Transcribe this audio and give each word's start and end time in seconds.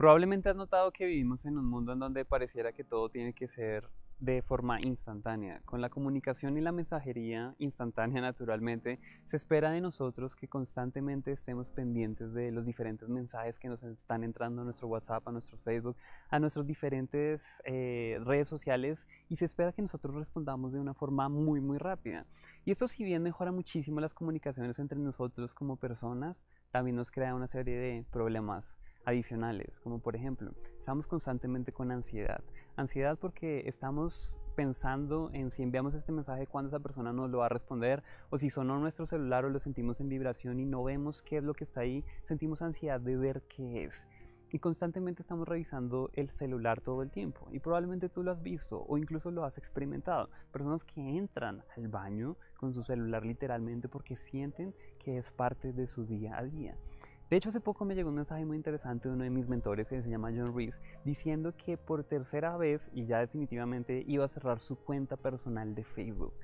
Probablemente 0.00 0.48
has 0.48 0.56
notado 0.56 0.92
que 0.92 1.04
vivimos 1.04 1.44
en 1.44 1.58
un 1.58 1.66
mundo 1.66 1.92
en 1.92 1.98
donde 1.98 2.24
pareciera 2.24 2.72
que 2.72 2.84
todo 2.84 3.10
tiene 3.10 3.34
que 3.34 3.48
ser 3.48 3.86
de 4.18 4.40
forma 4.40 4.80
instantánea. 4.80 5.60
Con 5.66 5.82
la 5.82 5.90
comunicación 5.90 6.56
y 6.56 6.62
la 6.62 6.72
mensajería 6.72 7.54
instantánea 7.58 8.22
naturalmente, 8.22 8.98
se 9.26 9.36
espera 9.36 9.70
de 9.70 9.82
nosotros 9.82 10.34
que 10.36 10.48
constantemente 10.48 11.32
estemos 11.32 11.70
pendientes 11.70 12.32
de 12.32 12.50
los 12.50 12.64
diferentes 12.64 13.10
mensajes 13.10 13.58
que 13.58 13.68
nos 13.68 13.82
están 13.82 14.24
entrando 14.24 14.62
a 14.62 14.64
nuestro 14.64 14.88
WhatsApp, 14.88 15.28
a 15.28 15.32
nuestro 15.32 15.58
Facebook, 15.58 15.98
a 16.30 16.38
nuestras 16.38 16.66
diferentes 16.66 17.60
eh, 17.66 18.18
redes 18.24 18.48
sociales 18.48 19.06
y 19.28 19.36
se 19.36 19.44
espera 19.44 19.74
que 19.74 19.82
nosotros 19.82 20.14
respondamos 20.14 20.72
de 20.72 20.80
una 20.80 20.94
forma 20.94 21.28
muy 21.28 21.60
muy 21.60 21.76
rápida. 21.76 22.24
Y 22.64 22.70
esto 22.70 22.88
si 22.88 23.04
bien 23.04 23.22
mejora 23.22 23.52
muchísimo 23.52 24.00
las 24.00 24.14
comunicaciones 24.14 24.78
entre 24.78 24.98
nosotros 24.98 25.52
como 25.52 25.76
personas, 25.76 26.46
también 26.70 26.96
nos 26.96 27.10
crea 27.10 27.34
una 27.34 27.48
serie 27.48 27.76
de 27.76 28.06
problemas 28.10 28.78
adicionales, 29.10 29.78
como 29.80 30.00
por 30.00 30.16
ejemplo, 30.16 30.52
estamos 30.78 31.06
constantemente 31.06 31.72
con 31.72 31.90
ansiedad. 31.90 32.42
Ansiedad 32.76 33.18
porque 33.18 33.64
estamos 33.66 34.36
pensando 34.56 35.30
en 35.32 35.50
si 35.50 35.62
enviamos 35.62 35.94
este 35.94 36.12
mensaje, 36.12 36.46
cuándo 36.46 36.68
esa 36.68 36.80
persona 36.80 37.12
nos 37.12 37.30
lo 37.30 37.38
va 37.38 37.46
a 37.46 37.48
responder, 37.48 38.02
o 38.30 38.38
si 38.38 38.50
sonó 38.50 38.78
nuestro 38.78 39.06
celular 39.06 39.44
o 39.44 39.50
lo 39.50 39.58
sentimos 39.58 40.00
en 40.00 40.08
vibración 40.08 40.60
y 40.60 40.66
no 40.66 40.84
vemos 40.84 41.22
qué 41.22 41.38
es 41.38 41.44
lo 41.44 41.54
que 41.54 41.64
está 41.64 41.80
ahí, 41.80 42.04
sentimos 42.24 42.62
ansiedad 42.62 43.00
de 43.00 43.16
ver 43.16 43.42
qué 43.48 43.84
es. 43.84 44.06
Y 44.52 44.58
constantemente 44.58 45.22
estamos 45.22 45.46
revisando 45.46 46.10
el 46.12 46.28
celular 46.28 46.80
todo 46.80 47.02
el 47.02 47.10
tiempo. 47.10 47.46
Y 47.52 47.60
probablemente 47.60 48.08
tú 48.08 48.24
lo 48.24 48.32
has 48.32 48.42
visto 48.42 48.84
o 48.88 48.98
incluso 48.98 49.30
lo 49.30 49.44
has 49.44 49.58
experimentado. 49.58 50.28
Personas 50.50 50.84
que 50.84 51.00
entran 51.00 51.62
al 51.76 51.86
baño 51.86 52.36
con 52.56 52.74
su 52.74 52.82
celular 52.82 53.24
literalmente 53.24 53.88
porque 53.88 54.16
sienten 54.16 54.74
que 54.98 55.18
es 55.18 55.30
parte 55.30 55.72
de 55.72 55.86
su 55.86 56.04
día 56.04 56.36
a 56.36 56.42
día. 56.42 56.74
De 57.30 57.36
hecho, 57.36 57.50
hace 57.50 57.60
poco 57.60 57.84
me 57.84 57.94
llegó 57.94 58.08
un 58.08 58.16
mensaje 58.16 58.44
muy 58.44 58.56
interesante 58.56 59.08
de 59.08 59.14
uno 59.14 59.22
de 59.22 59.30
mis 59.30 59.48
mentores, 59.48 59.88
que 59.88 60.02
se 60.02 60.10
llama 60.10 60.32
John 60.36 60.52
Reese, 60.52 60.82
diciendo 61.04 61.54
que 61.56 61.76
por 61.76 62.02
tercera 62.02 62.56
vez 62.56 62.90
y 62.92 63.06
ya 63.06 63.20
definitivamente 63.20 64.02
iba 64.08 64.24
a 64.24 64.28
cerrar 64.28 64.58
su 64.58 64.74
cuenta 64.74 65.16
personal 65.16 65.76
de 65.76 65.84
Facebook. 65.84 66.34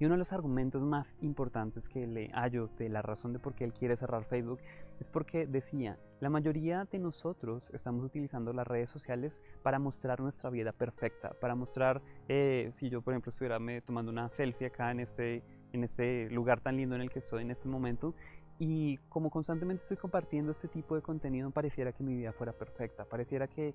Y 0.00 0.04
uno 0.04 0.14
de 0.14 0.18
los 0.18 0.32
argumentos 0.32 0.82
más 0.82 1.14
importantes 1.20 1.88
que 1.88 2.08
le 2.08 2.28
hallo 2.30 2.68
de 2.76 2.88
la 2.88 3.02
razón 3.02 3.32
de 3.32 3.38
por 3.38 3.54
qué 3.54 3.62
él 3.62 3.72
quiere 3.72 3.96
cerrar 3.96 4.24
Facebook 4.24 4.58
es 4.98 5.08
porque 5.08 5.46
decía, 5.46 5.96
la 6.18 6.28
mayoría 6.28 6.88
de 6.90 6.98
nosotros 6.98 7.70
estamos 7.72 8.04
utilizando 8.04 8.52
las 8.52 8.66
redes 8.66 8.90
sociales 8.90 9.40
para 9.62 9.78
mostrar 9.78 10.18
nuestra 10.18 10.50
vida 10.50 10.72
perfecta, 10.72 11.34
para 11.40 11.54
mostrar, 11.54 12.02
eh, 12.26 12.72
si 12.74 12.90
yo 12.90 13.00
por 13.00 13.14
ejemplo 13.14 13.30
estuviera 13.30 13.58
tomando 13.84 14.10
una 14.10 14.28
selfie 14.28 14.66
acá 14.66 14.90
en 14.90 14.98
este, 14.98 15.44
en 15.72 15.84
este 15.84 16.28
lugar 16.30 16.60
tan 16.60 16.78
lindo 16.78 16.96
en 16.96 17.02
el 17.02 17.10
que 17.10 17.20
estoy 17.20 17.42
en 17.42 17.52
este 17.52 17.68
momento, 17.68 18.12
y 18.58 18.98
como 19.08 19.30
constantemente 19.30 19.82
estoy 19.82 19.96
compartiendo 19.96 20.52
este 20.52 20.68
tipo 20.68 20.94
de 20.94 21.02
contenido, 21.02 21.50
pareciera 21.50 21.92
que 21.92 22.02
mi 22.02 22.14
vida 22.14 22.32
fuera 22.32 22.52
perfecta, 22.52 23.04
pareciera 23.04 23.48
que, 23.48 23.74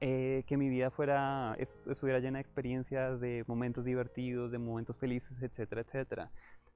eh, 0.00 0.44
que 0.46 0.56
mi 0.56 0.68
vida 0.68 0.90
fuera, 0.90 1.56
estuviera 1.58 2.18
llena 2.18 2.38
de 2.38 2.42
experiencias, 2.42 3.20
de 3.20 3.44
momentos 3.46 3.84
divertidos, 3.84 4.50
de 4.50 4.58
momentos 4.58 4.96
felices, 4.96 5.42
etcétera, 5.42 5.82
etcétera. 5.82 6.30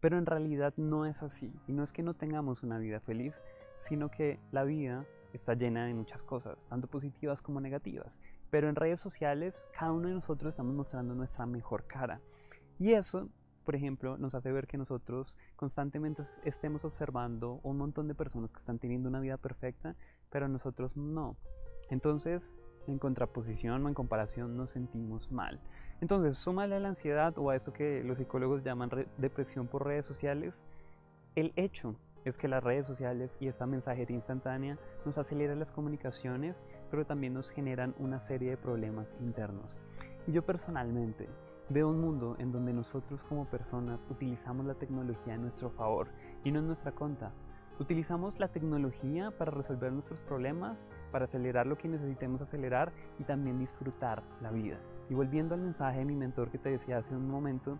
Pero 0.00 0.18
en 0.18 0.26
realidad 0.26 0.74
no 0.76 1.06
es 1.06 1.22
así. 1.22 1.52
Y 1.68 1.72
no 1.72 1.84
es 1.84 1.92
que 1.92 2.02
no 2.02 2.14
tengamos 2.14 2.62
una 2.62 2.78
vida 2.78 2.98
feliz, 2.98 3.40
sino 3.78 4.10
que 4.10 4.40
la 4.50 4.64
vida 4.64 5.06
está 5.32 5.54
llena 5.54 5.86
de 5.86 5.94
muchas 5.94 6.22
cosas, 6.22 6.66
tanto 6.66 6.88
positivas 6.88 7.40
como 7.40 7.60
negativas. 7.60 8.18
Pero 8.50 8.68
en 8.68 8.74
redes 8.74 9.00
sociales, 9.00 9.66
cada 9.72 9.92
uno 9.92 10.08
de 10.08 10.14
nosotros 10.14 10.50
estamos 10.50 10.74
mostrando 10.74 11.14
nuestra 11.14 11.46
mejor 11.46 11.86
cara. 11.86 12.20
Y 12.78 12.92
eso 12.92 13.28
por 13.62 13.74
ejemplo, 13.74 14.18
nos 14.18 14.34
hace 14.34 14.52
ver 14.52 14.66
que 14.66 14.78
nosotros 14.78 15.36
constantemente 15.56 16.22
estemos 16.44 16.84
observando 16.84 17.60
un 17.62 17.78
montón 17.78 18.08
de 18.08 18.14
personas 18.14 18.52
que 18.52 18.58
están 18.58 18.78
teniendo 18.78 19.08
una 19.08 19.20
vida 19.20 19.36
perfecta, 19.36 19.96
pero 20.30 20.48
nosotros 20.48 20.96
no. 20.96 21.36
Entonces, 21.90 22.56
en 22.86 22.98
contraposición 22.98 23.84
o 23.84 23.88
en 23.88 23.94
comparación 23.94 24.56
nos 24.56 24.70
sentimos 24.70 25.30
mal. 25.30 25.60
Entonces, 26.00 26.36
súmale 26.36 26.80
la 26.80 26.88
ansiedad 26.88 27.36
o 27.38 27.50
a 27.50 27.56
eso 27.56 27.72
que 27.72 28.02
los 28.02 28.18
psicólogos 28.18 28.64
llaman 28.64 28.90
depresión 29.18 29.68
por 29.68 29.86
redes 29.86 30.06
sociales, 30.06 30.64
el 31.36 31.52
hecho 31.56 31.96
es 32.24 32.38
que 32.38 32.48
las 32.48 32.62
redes 32.62 32.86
sociales 32.86 33.36
y 33.40 33.48
esta 33.48 33.66
mensajería 33.66 34.16
instantánea 34.16 34.78
nos 35.04 35.18
aceleran 35.18 35.58
las 35.58 35.72
comunicaciones, 35.72 36.64
pero 36.90 37.04
también 37.04 37.34
nos 37.34 37.50
generan 37.50 37.94
una 37.98 38.20
serie 38.20 38.50
de 38.50 38.56
problemas 38.56 39.16
internos. 39.20 39.78
Y 40.26 40.32
yo 40.32 40.42
personalmente, 40.44 41.28
Veo 41.68 41.88
un 41.88 42.00
mundo 42.00 42.36
en 42.38 42.52
donde 42.52 42.72
nosotros 42.72 43.24
como 43.24 43.46
personas 43.46 44.06
utilizamos 44.10 44.66
la 44.66 44.74
tecnología 44.74 45.34
a 45.34 45.38
nuestro 45.38 45.70
favor 45.70 46.08
y 46.44 46.50
no 46.50 46.58
en 46.58 46.66
nuestra 46.66 46.92
contra. 46.92 47.32
Utilizamos 47.78 48.38
la 48.38 48.48
tecnología 48.48 49.30
para 49.30 49.52
resolver 49.52 49.92
nuestros 49.92 50.20
problemas, 50.20 50.90
para 51.10 51.24
acelerar 51.24 51.66
lo 51.66 51.78
que 51.78 51.88
necesitemos 51.88 52.42
acelerar 52.42 52.92
y 53.18 53.24
también 53.24 53.58
disfrutar 53.58 54.22
la 54.42 54.50
vida. 54.50 54.78
Y 55.08 55.14
volviendo 55.14 55.54
al 55.54 55.62
mensaje 55.62 56.00
de 56.00 56.04
mi 56.04 56.14
mentor 56.14 56.50
que 56.50 56.58
te 56.58 56.70
decía 56.70 56.98
hace 56.98 57.16
un 57.16 57.30
momento, 57.30 57.78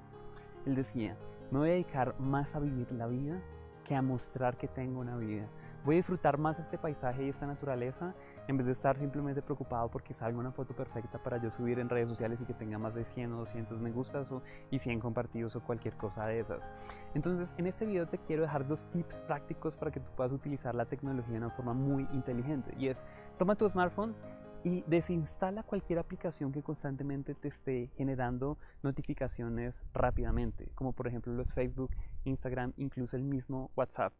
él 0.64 0.75
decía, 0.75 1.16
me 1.50 1.59
voy 1.59 1.69
a 1.69 1.72
dedicar 1.72 2.19
más 2.19 2.54
a 2.54 2.60
vivir 2.60 2.91
la 2.93 3.06
vida 3.06 3.43
que 3.84 3.94
a 3.94 4.03
mostrar 4.03 4.56
que 4.56 4.69
tengo 4.69 5.00
una 5.00 5.16
vida. 5.16 5.47
Voy 5.84 5.97
a 5.97 5.98
disfrutar 5.98 6.38
más 6.38 6.60
este 6.60 6.78
paisaje 6.78 7.25
y 7.25 7.28
esta 7.31 7.44
naturaleza 7.44 8.15
en 8.47 8.56
vez 8.56 8.66
de 8.66 8.72
estar 8.72 8.97
simplemente 8.98 9.43
preocupado 9.43 9.88
porque 9.91 10.15
salga 10.15 10.38
una 10.38 10.53
foto 10.53 10.76
perfecta 10.76 11.19
para 11.19 11.43
yo 11.43 11.50
subir 11.50 11.81
en 11.81 11.88
redes 11.88 12.09
sociales 12.09 12.41
y 12.41 12.44
que 12.44 12.54
tenga 12.54 12.78
más 12.78 12.94
de 12.94 13.04
100 13.04 13.32
o 13.32 13.38
200 13.38 13.81
me 13.81 13.91
gustas 13.91 14.31
o, 14.31 14.43
y 14.70 14.78
100 14.78 15.00
compartidos 15.00 15.56
o 15.56 15.60
cualquier 15.60 15.97
cosa 15.97 16.26
de 16.26 16.38
esas. 16.38 16.70
Entonces, 17.15 17.53
en 17.59 17.66
este 17.66 17.84
video 17.84 18.06
te 18.06 18.19
quiero 18.19 18.43
dejar 18.43 18.69
dos 18.69 18.87
tips 18.93 19.22
prácticos 19.22 19.76
para 19.76 19.91
que 19.91 19.98
tú 19.98 20.09
puedas 20.16 20.32
utilizar 20.32 20.72
la 20.76 20.87
tecnología 20.87 21.32
de 21.32 21.38
una 21.38 21.50
forma 21.50 21.75
muy 21.75 22.06
inteligente. 22.12 22.72
Y 22.78 22.87
es, 22.87 23.04
toma 23.37 23.56
tu 23.56 23.69
smartphone 23.69 24.14
y 24.62 24.82
desinstala 24.87 25.64
cualquier 25.64 25.99
aplicación 25.99 26.53
que 26.53 26.62
constantemente 26.62 27.34
te 27.34 27.49
esté 27.49 27.91
generando 27.97 28.56
notificaciones 28.84 29.82
rápidamente, 29.93 30.70
como 30.76 30.93
por 30.93 31.09
ejemplo 31.09 31.32
los 31.32 31.53
Facebook, 31.53 31.91
Instagram, 32.25 32.72
incluso 32.76 33.16
el 33.16 33.25
mismo 33.25 33.72
WhatsApp. 33.75 34.12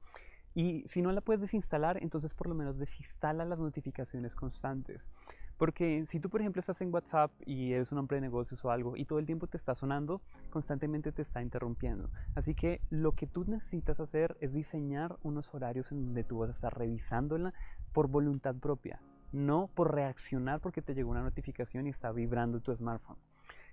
Y 0.55 0.85
si 0.87 1.03
no 1.03 1.13
la 1.13 1.21
puedes 1.21 1.41
desinstalar, 1.41 2.03
entonces 2.03 2.35
por 2.35 2.47
lo 2.47 2.55
menos 2.55 2.79
desinstala 2.79 3.45
las 3.45 3.59
notificaciones 3.59 4.35
constantes. 4.35 5.09
Porque 5.57 6.05
si 6.07 6.19
tú, 6.19 6.29
por 6.29 6.41
ejemplo, 6.41 6.61
estás 6.61 6.81
en 6.81 6.93
WhatsApp 6.93 7.31
y 7.47 7.73
eres 7.73 7.93
un 7.93 7.99
hombre 7.99 8.17
de 8.17 8.23
negocios 8.23 8.65
o 8.65 8.71
algo 8.71 8.97
y 8.97 9.05
todo 9.05 9.19
el 9.19 9.27
tiempo 9.27 9.47
te 9.47 9.57
está 9.57 9.75
sonando, 9.75 10.21
constantemente 10.51 11.13
te 11.13 11.23
está 11.23 11.41
interrumpiendo. 11.41 12.11
Así 12.35 12.55
que 12.55 12.81
lo 12.91 13.13
que 13.13 13.27
tú 13.27 13.45
necesitas 13.45 14.01
hacer 14.01 14.37
es 14.41 14.53
diseñar 14.53 15.19
unos 15.23 15.55
horarios 15.55 15.93
en 15.93 16.05
donde 16.05 16.25
tú 16.25 16.39
vas 16.39 16.49
a 16.49 16.53
estar 16.53 16.77
revisándola 16.77 17.55
por 17.93 18.09
voluntad 18.09 18.57
propia, 18.57 19.01
no 19.31 19.71
por 19.73 19.95
reaccionar 19.95 20.61
porque 20.61 20.83
te 20.83 20.95
llegó 20.95 21.11
una 21.11 21.23
notificación 21.23 21.87
y 21.87 21.91
está 21.91 22.11
vibrando 22.11 22.61
tu 22.61 22.75
smartphone. 22.75 23.19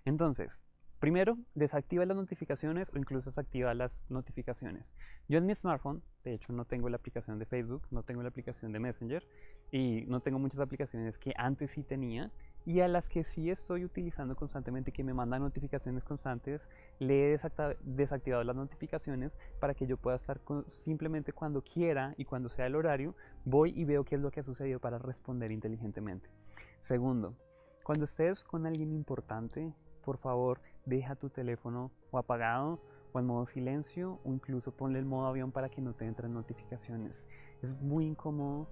Entonces, 0.06 0.64
Primero, 1.00 1.38
desactiva 1.56 2.06
las 2.06 2.18
notificaciones 2.18 2.92
o 2.94 2.98
incluso 2.98 3.30
desactiva 3.30 3.74
las 3.74 4.06
notificaciones. 4.10 4.94
Yo 5.30 5.38
en 5.38 5.46
mi 5.46 5.56
smartphone, 5.56 6.04
de 6.26 6.34
hecho, 6.34 6.52
no 6.52 6.66
tengo 6.66 6.90
la 6.90 6.98
aplicación 6.98 7.40
de 7.40 7.46
Facebook, 7.46 7.84
no 7.90 8.04
tengo 8.04 8.22
la 8.22 8.28
aplicación 8.28 8.74
de 8.74 8.80
Messenger 8.80 9.26
y 9.72 10.04
no 10.08 10.20
tengo 10.20 10.40
muchas 10.40 10.60
aplicaciones 10.60 11.18
que 11.18 11.34
antes 11.38 11.72
sí 11.72 11.84
tenía 11.84 12.32
y 12.66 12.82
a 12.82 12.90
las 12.90 13.08
que 13.08 13.24
sí 13.24 13.50
estoy 13.50 13.86
utilizando 13.86 14.36
constantemente 14.36 14.92
que 14.92 15.06
me 15.06 15.14
mandan 15.14 15.42
notificaciones 15.42 16.04
constantes, 16.04 16.70
le 17.00 17.34
he 17.34 17.38
desactivado 17.84 18.44
las 18.44 18.56
notificaciones 18.58 19.32
para 19.62 19.74
que 19.74 19.88
yo 19.88 19.96
pueda 19.96 20.18
estar 20.18 20.42
simplemente 20.68 21.32
cuando 21.32 21.64
quiera 21.64 22.14
y 22.18 22.26
cuando 22.26 22.50
sea 22.50 22.66
el 22.66 22.76
horario, 22.76 23.16
voy 23.46 23.72
y 23.74 23.86
veo 23.86 24.04
qué 24.04 24.16
es 24.16 24.22
lo 24.22 24.32
que 24.32 24.42
ha 24.42 24.44
sucedido 24.44 24.82
para 24.82 25.00
responder 25.00 25.52
inteligentemente. 25.54 26.30
Segundo, 26.82 27.38
cuando 27.84 28.04
estés 28.04 28.44
con 28.44 28.66
alguien 28.66 28.92
importante, 28.92 29.74
por 30.00 30.18
favor, 30.18 30.60
deja 30.86 31.16
tu 31.16 31.30
teléfono 31.30 31.92
o 32.12 32.18
apagado 32.18 32.80
o 33.12 33.20
en 33.20 33.26
modo 33.26 33.46
silencio 33.46 34.20
o 34.24 34.34
incluso 34.34 34.72
ponle 34.72 35.00
el 35.00 35.06
modo 35.06 35.28
avión 35.28 35.52
para 35.52 35.70
que 35.70 35.82
no 35.82 35.94
te 35.94 36.06
entren 36.06 36.34
notificaciones. 36.34 37.28
Es 37.62 37.82
muy 37.82 38.06
incómodo 38.06 38.68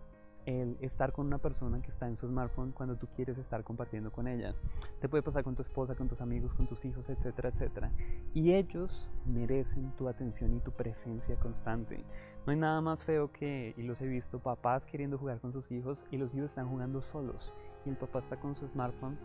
el 0.48 0.78
estar 0.80 1.12
con 1.12 1.28
una 1.28 1.40
persona 1.40 1.82
que 1.82 1.92
está 1.92 2.08
en 2.08 2.16
su 2.16 2.26
smartphone 2.30 2.72
cuando 2.72 2.96
tú 2.96 3.08
quieres 3.08 3.38
estar 3.38 3.66
compartiendo 3.66 4.14
con 4.14 4.30
ella. 4.30 4.56
Te 5.02 5.10
puede 5.10 5.22
pasar 5.22 5.44
con 5.44 5.56
tu 5.56 5.62
esposa, 5.62 5.94
con 5.94 6.08
tus 6.08 6.22
amigos, 6.22 6.54
con 6.54 6.68
tus 6.68 6.86
hijos, 6.86 7.10
etcétera, 7.10 7.50
etcétera. 7.50 7.92
Y 8.34 8.54
ellos 8.54 9.10
merecen 9.26 9.92
tu 9.98 10.08
atención 10.08 10.56
y 10.56 10.62
tu 10.62 10.72
presencia 10.72 11.36
constante. 11.36 12.02
No 12.46 12.54
hay 12.54 12.60
nada 12.60 12.80
más 12.80 13.04
feo 13.04 13.30
que, 13.30 13.74
y 13.76 13.84
los 13.84 14.00
he 14.00 14.08
visto, 14.08 14.40
papás 14.40 14.86
queriendo 14.86 15.18
jugar 15.18 15.42
con 15.42 15.52
sus 15.52 15.70
hijos 15.70 16.08
y 16.12 16.18
los 16.18 16.34
hijos 16.34 16.52
están 16.52 16.70
jugando 16.70 17.02
solos. 17.02 17.54
Y 17.86 17.90
el 17.90 17.98
papá 17.98 18.20
está 18.20 18.38
con 18.38 18.56
su 18.56 18.70
smartphone 18.70 19.18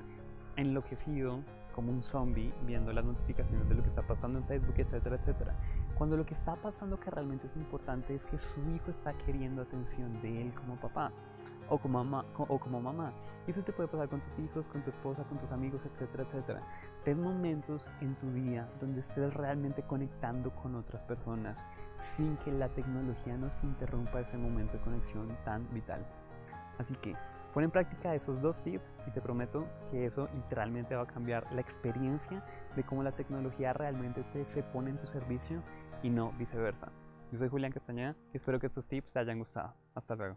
enloquecido, 0.56 1.38
como 1.72 1.92
un 1.92 2.02
zombie, 2.02 2.52
viendo 2.66 2.92
las 2.92 3.04
notificaciones 3.04 3.68
de 3.68 3.74
lo 3.74 3.82
que 3.82 3.88
está 3.88 4.02
pasando 4.02 4.38
en 4.38 4.44
Facebook, 4.46 4.74
etcétera, 4.76 5.16
etcétera. 5.16 5.54
Cuando 5.96 6.16
lo 6.16 6.26
que 6.26 6.34
está 6.34 6.54
pasando 6.56 6.98
que 6.98 7.10
realmente 7.10 7.46
es 7.46 7.56
importante 7.56 8.14
es 8.14 8.26
que 8.26 8.38
su 8.38 8.60
hijo 8.74 8.90
está 8.90 9.12
queriendo 9.14 9.62
atención 9.62 10.20
de 10.22 10.42
él 10.42 10.54
como 10.54 10.76
papá 10.76 11.12
o 11.68 11.78
como 11.78 12.04
mamá. 12.04 12.24
O 12.36 12.58
como 12.58 12.80
mamá. 12.80 13.12
Y 13.46 13.50
eso 13.50 13.62
te 13.62 13.72
puede 13.72 13.88
pasar 13.88 14.08
con 14.08 14.20
tus 14.20 14.38
hijos, 14.38 14.68
con 14.68 14.82
tu 14.82 14.90
esposa, 14.90 15.24
con 15.24 15.38
tus 15.38 15.50
amigos, 15.52 15.84
etcétera, 15.84 16.24
etcétera. 16.24 16.62
Ten 17.04 17.20
momentos 17.20 17.86
en 18.00 18.14
tu 18.16 18.30
día 18.32 18.68
donde 18.80 19.00
estés 19.00 19.32
realmente 19.34 19.82
conectando 19.82 20.50
con 20.50 20.74
otras 20.74 21.04
personas 21.04 21.66
sin 21.96 22.36
que 22.38 22.52
la 22.52 22.68
tecnología 22.68 23.36
nos 23.36 23.62
interrumpa 23.64 24.20
ese 24.20 24.36
momento 24.36 24.74
de 24.74 24.84
conexión 24.84 25.28
tan 25.44 25.68
vital. 25.72 26.06
Así 26.78 26.94
que 26.96 27.14
Pon 27.52 27.64
en 27.64 27.70
práctica 27.70 28.14
esos 28.14 28.40
dos 28.40 28.62
tips 28.62 28.94
y 29.06 29.10
te 29.10 29.20
prometo 29.20 29.66
que 29.90 30.06
eso 30.06 30.28
literalmente 30.34 30.94
va 30.94 31.02
a 31.02 31.06
cambiar 31.06 31.46
la 31.52 31.60
experiencia 31.60 32.42
de 32.74 32.82
cómo 32.82 33.02
la 33.02 33.12
tecnología 33.12 33.74
realmente 33.74 34.24
te 34.32 34.44
se 34.44 34.62
pone 34.62 34.90
en 34.90 34.96
tu 34.96 35.06
servicio 35.06 35.62
y 36.02 36.08
no 36.08 36.32
viceversa. 36.38 36.90
Yo 37.30 37.38
soy 37.38 37.48
Julián 37.48 37.72
Castañeda 37.72 38.16
y 38.32 38.36
espero 38.38 38.58
que 38.58 38.66
estos 38.66 38.88
tips 38.88 39.12
te 39.12 39.18
hayan 39.18 39.38
gustado. 39.38 39.74
Hasta 39.94 40.14
luego. 40.14 40.30